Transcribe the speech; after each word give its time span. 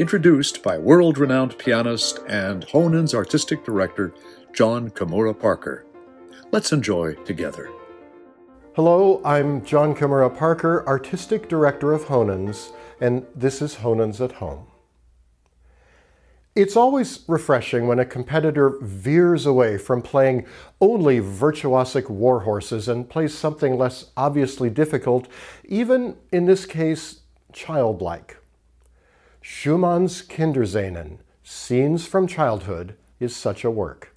introduced 0.00 0.62
by 0.62 0.78
world 0.78 1.18
renowned 1.18 1.58
pianist 1.58 2.20
and 2.26 2.66
Honens 2.68 3.12
artistic 3.12 3.62
director, 3.66 4.14
Jon 4.54 4.88
Kimura 4.88 5.38
Parker. 5.38 5.84
Let's 6.52 6.72
enjoy 6.72 7.12
together. 7.26 7.70
Hello, 8.74 9.20
I'm 9.26 9.62
Jon 9.62 9.94
Kimura 9.94 10.34
Parker, 10.34 10.86
artistic 10.86 11.50
director 11.50 11.92
of 11.92 12.04
Honens, 12.04 12.72
and 12.98 13.26
this 13.34 13.60
is 13.60 13.74
Honens 13.74 14.24
at 14.24 14.32
Home. 14.32 14.68
It's 16.56 16.76
always 16.76 17.22
refreshing 17.28 17.86
when 17.86 17.98
a 17.98 18.06
competitor 18.06 18.78
veers 18.80 19.44
away 19.44 19.76
from 19.76 20.00
playing 20.00 20.46
only 20.80 21.20
virtuosic 21.20 22.08
warhorses 22.08 22.88
and 22.88 23.06
plays 23.06 23.36
something 23.36 23.76
less 23.76 24.12
obviously 24.16 24.70
difficult, 24.70 25.28
even 25.66 26.16
in 26.32 26.46
this 26.46 26.64
case, 26.64 27.20
childlike. 27.52 28.39
Schumann's 29.52 30.22
Kinderszenen, 30.22 31.18
Scenes 31.42 32.06
from 32.06 32.28
Childhood, 32.28 32.96
is 33.18 33.34
such 33.34 33.64
a 33.64 33.70
work. 33.70 34.14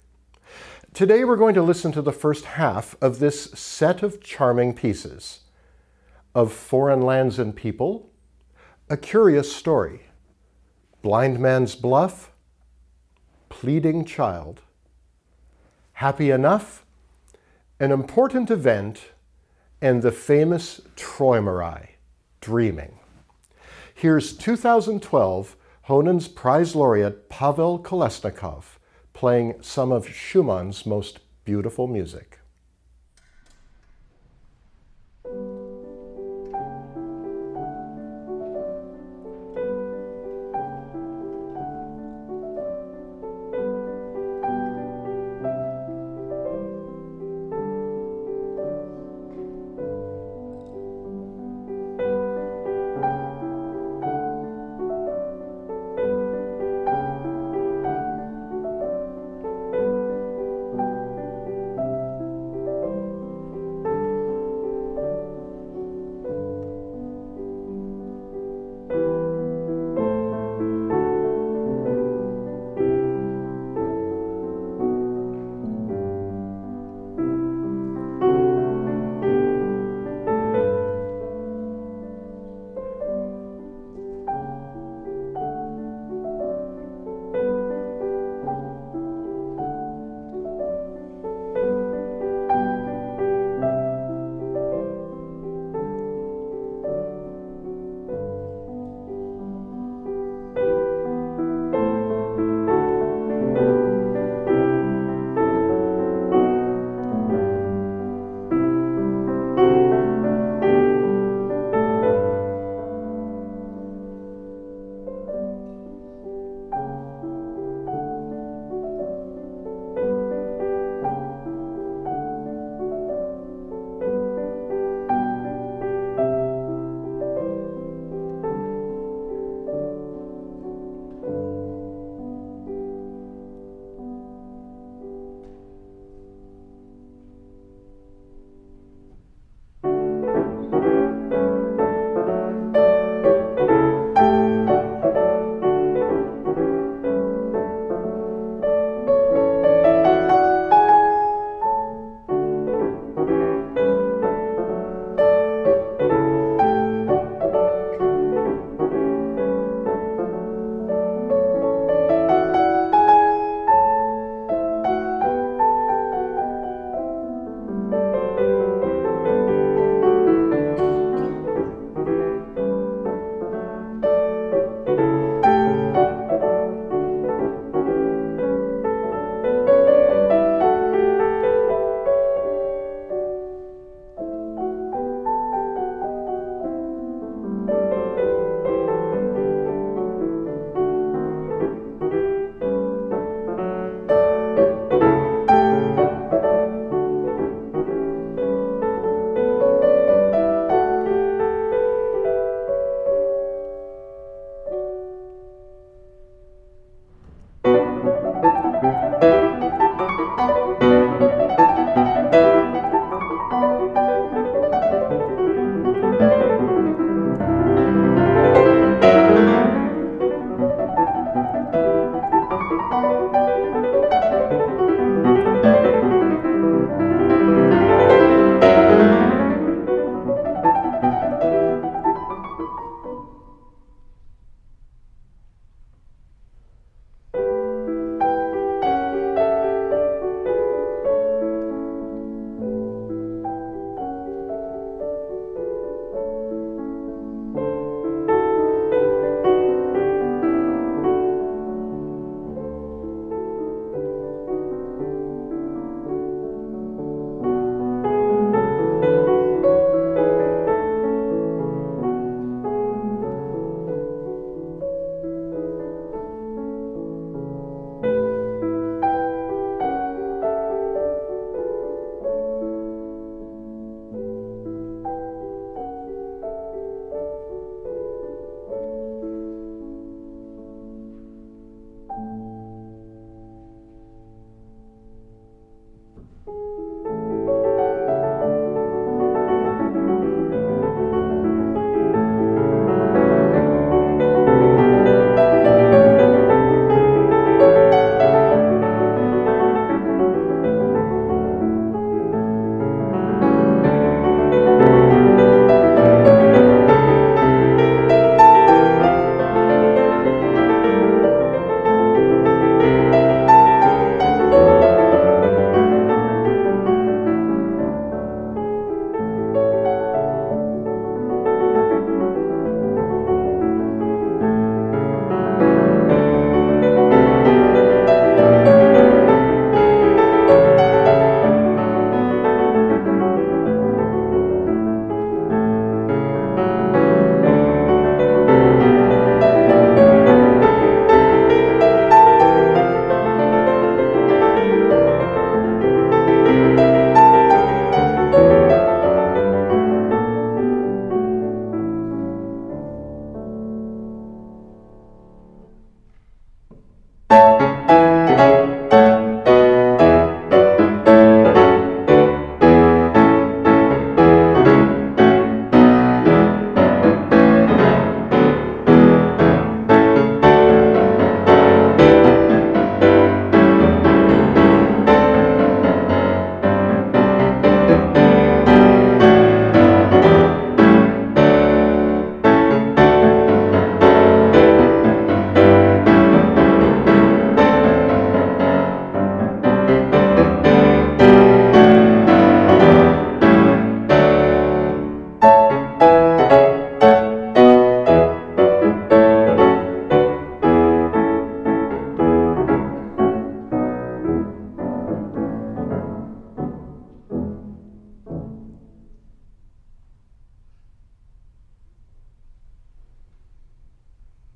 Today 0.94 1.24
we're 1.24 1.36
going 1.36 1.56
to 1.56 1.60
listen 1.60 1.90
to 1.92 2.00
the 2.00 2.12
first 2.12 2.44
half 2.44 2.94
of 3.02 3.18
this 3.18 3.50
set 3.50 4.04
of 4.04 4.22
charming 4.22 4.72
pieces 4.74 5.40
of 6.36 6.52
Foreign 6.52 7.02
Lands 7.02 7.40
and 7.40 7.54
People, 7.54 8.10
A 8.88 8.96
Curious 8.96 9.54
Story, 9.54 10.06
Blind 11.02 11.40
Man's 11.40 11.74
Bluff, 11.74 12.32
Pleading 13.48 14.04
Child, 14.04 14.62
Happy 15.94 16.30
Enough, 16.30 16.86
An 17.80 17.90
Important 17.90 18.52
Event, 18.52 19.10
and 19.82 20.00
the 20.00 20.12
famous 20.12 20.80
Träumerei, 20.96 21.88
Dreaming. 22.40 23.00
Here's 23.96 24.36
2012 24.36 25.56
Honens 25.88 26.26
Prize 26.34 26.74
Laureate 26.74 27.28
Pavel 27.28 27.78
Kolesnikov 27.78 28.78
playing 29.12 29.54
some 29.62 29.92
of 29.92 30.08
Schumann's 30.08 30.84
most 30.84 31.20
beautiful 31.44 31.86
music. 31.86 32.40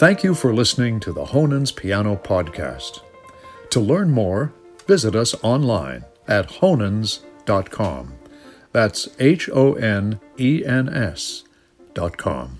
Thank 0.00 0.24
you 0.24 0.34
for 0.34 0.54
listening 0.54 0.98
to 1.00 1.12
the 1.12 1.26
Honens 1.26 1.76
Piano 1.76 2.16
Podcast. 2.16 3.00
To 3.68 3.80
learn 3.80 4.10
more, 4.10 4.50
visit 4.86 5.14
us 5.14 5.34
online 5.44 6.06
at 6.26 6.48
honens.com. 6.48 8.14
That's 8.72 9.08
H 9.18 9.50
O 9.52 9.74
N 9.74 10.18
E 10.38 10.64
N 10.64 10.88
S 10.88 11.44
dot 11.92 12.16
com. 12.16 12.59